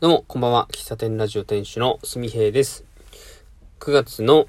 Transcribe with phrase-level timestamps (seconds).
[0.00, 0.66] どうも、こんばんは。
[0.72, 2.86] 喫茶店ラジオ店主のすみへいです。
[3.80, 4.46] 9月の、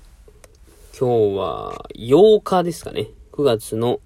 [0.98, 3.08] 今日は8日ですかね。
[3.34, 4.00] 9月の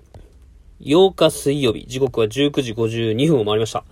[0.81, 3.83] 8日水曜日、時刻は19時52分を回りました。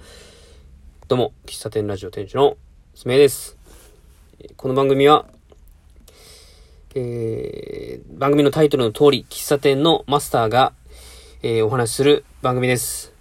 [1.08, 2.58] どうも、喫茶店ラジオ店主の
[2.96, 3.55] すみへいです。
[4.57, 5.27] この番組は、
[6.95, 10.73] えー、番組のタイトルの通り、喫茶店のマスターが、
[11.43, 13.13] えーお話しする番組です。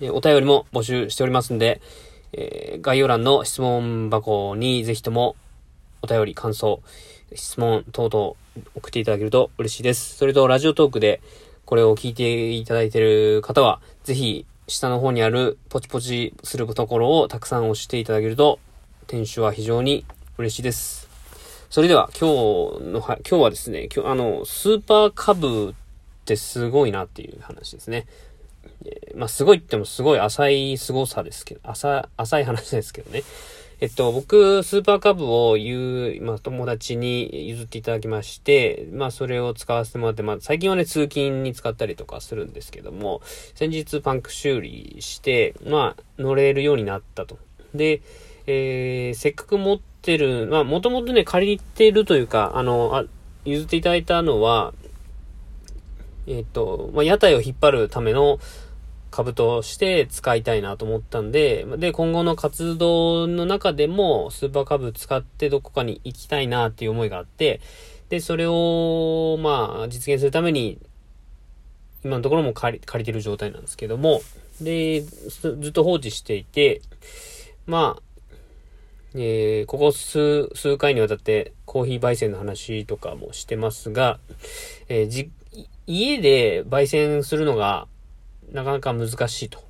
[0.00, 1.80] えーお便りも募集しておりますんで、
[2.36, 5.34] えー概要欄の質問箱にぜひとも
[6.02, 6.82] お便り、感想、
[7.34, 8.34] 質問等々
[8.74, 10.16] 送っていただけると嬉しいです。
[10.16, 11.20] それと、ラジオトークで
[11.64, 18.58] これを聞いていただいている方は、ぜひ下の方にあるポチポチするところをたくさん押していただけると、
[19.06, 20.04] 店主は非常に
[20.38, 21.08] 嬉しいです。
[21.70, 22.28] それでは、今
[22.78, 25.74] 日のは、今日はですね、今日、あの、スーパーカブっ
[26.24, 28.06] てすごいなっていう話ですね。
[29.14, 33.22] まあ、すごいって言ってもすごい浅い凄さですけど、浅、浅い話ですけどね。
[33.78, 43.20] えっと、僕、スーパーカブを言う、まあ、友達に譲っていただきまして、まあ、それを使わせてもらって、まあ、最近はね、通勤に使ったりとかするんですけども、
[43.54, 47.38] 先日パンク修理して、まあ、乗れるようになったと。
[47.74, 48.00] で、
[48.46, 53.04] えー、せっかく持ってる、まあ、もともとね、借りてるというか、あの、あ、
[53.44, 54.72] 譲っていただいたのは、
[56.26, 58.38] えっ、と、まあ、屋台を引っ張るための
[59.16, 67.62] 株として使いたいなと思ったんで、で、今後の活動の中でもスーパーカブ使ってどこかに行きたいなっていう思いがあって、
[68.10, 70.78] で、それを、まあ、実現するために、
[72.04, 74.20] 今のところも借り借りてる状態なんですけども、
[74.60, 76.82] で、ずっと放置していて、
[77.66, 78.02] まあ、
[79.14, 84.18] えーここ数、数回にわたってコーヒー焙煎の話とかもしてますが、
[84.90, 85.30] えーじ、
[85.86, 87.88] 家で焙煎するのが
[88.52, 89.64] なかなか難しいと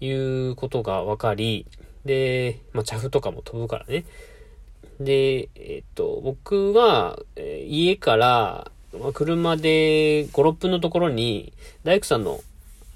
[0.00, 0.10] い
[0.50, 1.66] うことが分かり、
[2.04, 4.04] で、まあ、茶フとかも飛ぶからね。
[4.98, 11.52] で、えっと、僕は、家から、ま車で5、6分のところに、
[11.84, 12.40] 大工さんの、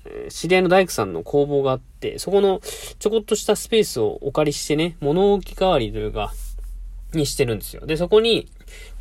[0.06, 2.60] え知り合いの大工さんの工房があって、そこの
[2.98, 6.32] ちょこっとしたスペースをお借りしてね、物置代わりというか、
[7.14, 7.86] にしてるんですよ。
[7.86, 8.48] で、そこに、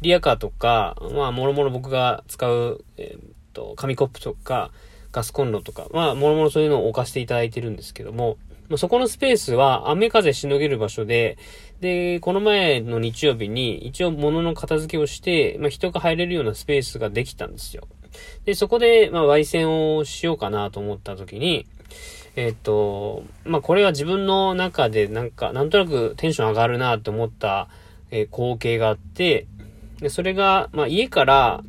[0.02, 3.22] リアカーとか、まあ、もろもろ僕が使う、えーっ
[3.54, 4.72] と、紙コップとか、
[5.14, 8.38] ガスコンロとか、まあ、もろもろそういうのを置かせていただいてるんですけども、
[8.68, 11.38] まそこのスペースは雨風しのげる場所で、
[11.80, 17.88] で、この前の日曜日に一応物の片付けをして、まあ、人が入れるようなスペースができたんですよ。
[18.46, 21.68] で、そこで、まあ、焙煎をしようかなと思った時に、
[22.36, 27.68] えっと、まあ、これは自分の中でなんか、なんとなくテンション上がるなと思った、
[28.10, 29.46] えー光景があって、
[30.00, 31.64] で、それが、まあ、家から、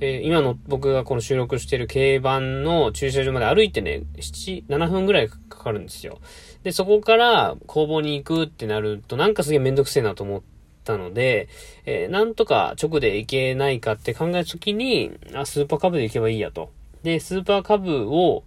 [0.00, 6.20] えー今の僕がこの収録してる軽バンの駐車場まで歩いてね、7、7分ぐらいかかるんですよ。
[6.62, 10.42] で、そこから工房に行くってなると、なんかすげえめんどくせえなと思っ
[10.84, 11.48] たので、
[11.84, 16.70] えーなんとか直で行けないかって考えたときに、あ、スーパーカブで行けばいいやと。
[17.02, 18.44] で、スーパーカブを、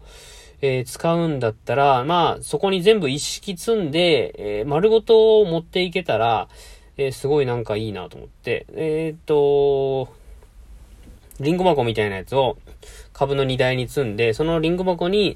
[0.61, 6.47] えー使うんだったら、まあ、そこに全部一式積んで、えー丸ごと持っていけたら、
[6.97, 10.20] えーすごいなんかいいなと思って、えっと、
[11.41, 12.57] リンゴ箱みたいなやつを
[13.13, 15.35] 株の荷台に積んで、そのリンゴ箱に、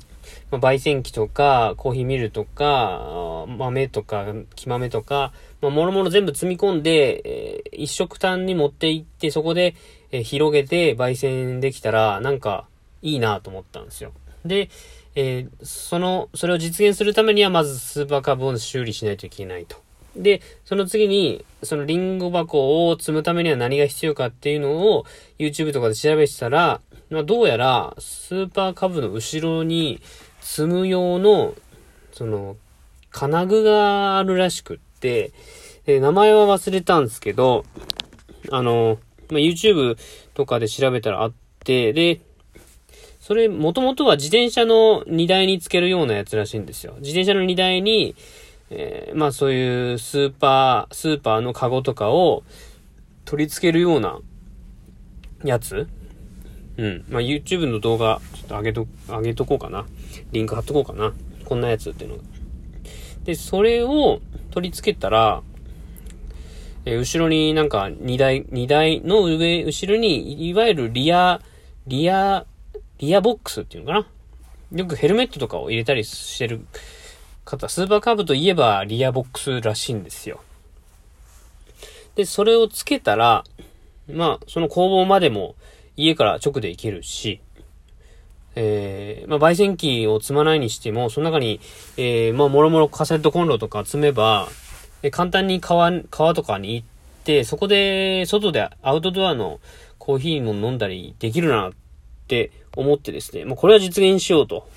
[0.51, 9.75] まあ、焙煎機とか、コーヒーミルとか、豆とか、木豆とか、まあ、もろもろ全部積み込んで、えー一食単に持って行って、そこで、
[10.11, 12.67] えー広げて焙煎できたら、なんか、
[13.01, 14.11] いいなと思ったんですよ。
[14.45, 14.69] で、
[15.16, 19.84] えーその、それを実現するためには、まずスーパーカブを修理しないといけないと。
[20.15, 25.05] で、その次に、そのリンゴ箱を積むためには何が必要かっていうのを
[25.39, 30.01] YouTube とかで調べてたら、まあ、どうやらスーパーカブの後ろに
[30.41, 31.53] 積む用の、
[32.11, 32.55] その、
[33.11, 35.31] 金具があるらしくって、
[35.87, 37.63] え名前は忘れたんですけど、
[38.51, 38.97] あの、
[39.29, 39.97] まあ、YouTube
[40.33, 41.33] とかで調べたらあっ
[41.63, 42.21] て、で、
[43.19, 46.93] それ、もともとは自転車の荷台につけるようなやつらしいんですよ。
[46.99, 48.15] 自転車の荷台に、
[48.69, 52.43] えーまあそういうスーパー、スーパーのカゴとかを
[53.25, 54.19] 取り付けるような
[55.43, 55.87] やつ？
[56.78, 57.05] うん。
[57.09, 59.85] まあ YouTube の動画、ちょっと上げと、上げとこうかな。
[60.31, 61.13] リンク貼っとこうかな。
[61.45, 62.23] こんなやつっていうのが。
[63.23, 64.19] で、それを
[64.51, 65.41] 取り付けたら、
[66.85, 71.41] えー後ろになんか荷台、荷台の上、後ろに、いわゆるリア、
[71.87, 72.45] リア、
[72.97, 74.07] リアボックスっていうのか
[74.72, 74.79] な？
[74.79, 76.66] よくヘルメットとかを入れたりしてる
[77.45, 80.41] 方、スーパーカブといえばリアボックスらしいんですよ。
[82.15, 83.43] で、それをつけたら、
[84.11, 85.55] まあ、その工房までも
[85.95, 87.41] 家から直で行けるし、
[88.55, 91.59] えー、まあ、焙煎機を積まないにしても、その中に、
[91.97, 94.47] えー、まあ、もろもろカセットコンロとか積めば、
[95.03, 96.87] え簡単に川、川とかに行っ
[97.25, 99.59] て、そこで、外でアウトドアの
[99.99, 101.73] コーヒーも飲んだりできるなっ
[102.27, 104.67] て思ってですね、もうこれは実現しようと。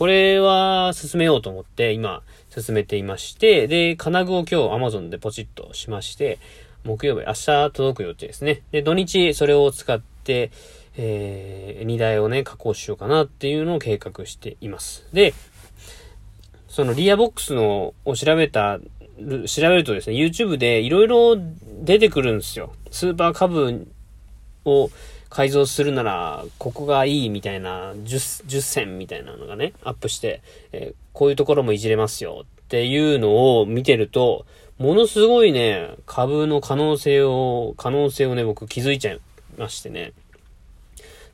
[0.00, 6.38] これは進めようと思って、今、進めていまして、で、金具を今日 Amazon でポチッとしまして、
[6.84, 8.62] 木曜日、明日届く予定ですね。
[8.72, 10.52] で、土日それを使って、
[10.96, 15.06] えー、荷台をね、加工しようかなっていうのを計画しています。
[15.12, 15.34] で、
[16.66, 21.36] そのリアボックスのを調べた、調べるとですね、YouTube でいろいろ
[21.82, 22.72] 出てくるんですよ。
[22.90, 23.86] スーパーカブ
[24.64, 24.88] を
[25.30, 30.42] 改造するなら、ここがいいみたいな10、10選みたいなのがね、アップして、
[30.72, 34.44] えー、こういうところもいじれますよっていうのを見てると、
[34.78, 39.20] ものすごいね、株の可能性を、可能性をね、僕気づいちゃい
[39.56, 40.12] ましてね。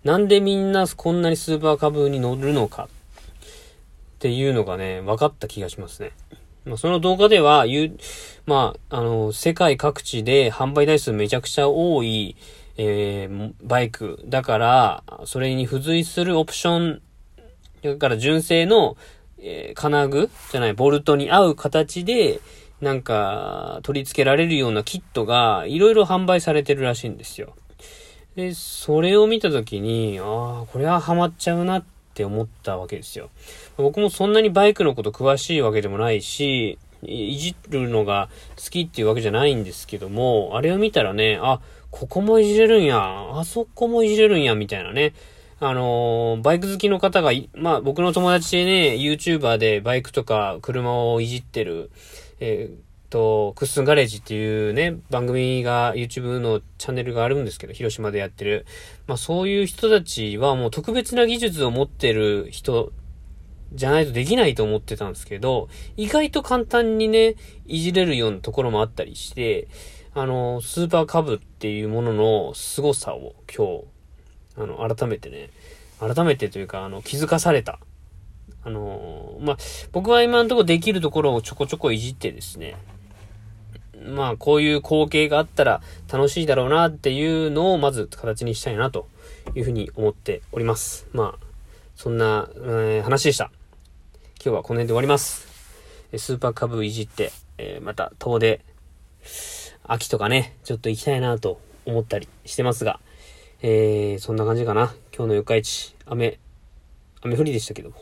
[0.05, 6.13] なんでみんなこんなにスーパー株に乗るのかっていうのがね、分かった気がしますね。
[6.67, 7.99] ま、その動画では、言う、
[8.45, 12.37] まあ、あの、世界各地で販売台数めちゃくちゃ多い、
[12.77, 14.23] えー、バイク。
[14.27, 17.03] だから、それに付随するオプション、
[17.83, 18.97] だから純正の、
[19.39, 22.41] えー、金具じゃない、ボルトに合う形で、
[22.81, 27.55] なんか、取り付けられるようなキットが、いろいろ販売されてるらしいんですよ。
[28.35, 33.31] で、それを見たときに、ああ、これはハマっちゃうなって思ったわけですよ。
[33.79, 41.61] 僕もそんなにバイクのこと詳しいわけでもないし、いじるのが好きっていうわけじゃないんですけども、あれを見たらね、あ、
[41.91, 42.99] ここもいじれるんや、
[43.33, 45.15] あそこもいじれるんや、みたいなね。
[45.59, 51.91] あのー、バイク好きの方が、まあ僕の友達でね、YouTuber でバイクとか車をいじってる、
[52.41, 58.67] えーと、クッスンガレージっていうね、番組が YouTube のチャンネルがあるんですけど、広島でやってる。
[59.07, 62.93] まあそういう人たちはもう特別な技術を持ってる人
[63.73, 67.37] じゃないとできないと思ってたんですけど、意外と簡単にね、
[67.67, 69.69] いじれるようなところもあったりして、
[70.15, 73.85] あの、スーパーカブっていうものの凄さを今日、
[74.57, 75.51] あの、改めてね、
[75.99, 77.79] 改めてというか、あの、気づかされた。
[78.67, 79.57] あのまあ、
[79.93, 82.75] 僕は今のところできるところをちょこちょこいじってですね、
[84.05, 85.83] まあ、こういう光景があったら
[86.13, 89.07] 楽しいだろうなっていうのをまず形にしたいなと
[89.55, 91.07] いうふうに思っております。
[91.13, 91.47] まあ、
[91.95, 93.53] そんな、えー、話でした。
[94.39, 95.49] 今日はこの辺で終わります。
[96.17, 98.61] スーパーカブいじって、えー、また遠出、
[99.85, 103.01] 秋とかね、ちょっと行きたいなと思ったりしてますが、
[103.63, 104.95] えー、そんな感じかな。
[105.13, 106.39] 今日の四日市、雨、
[107.23, 107.97] 雨降りでしたけども、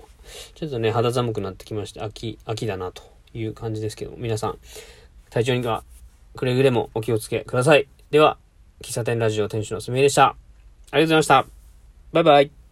[0.55, 3.03] ちょっとね、肌寒くなってきまして、秋、秋だなと
[3.33, 4.59] いう感じですけども、皆さん、
[5.31, 5.85] 体調には
[6.37, 7.87] くれぐれもお気をつけください。
[8.11, 8.37] では、
[8.83, 10.27] 喫茶店ラジオ店主のすみえでした。
[10.27, 10.35] あり
[10.91, 11.47] がとうございました。
[12.13, 12.64] バイバイ。